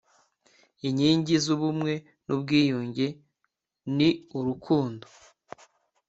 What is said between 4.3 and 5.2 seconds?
urukundo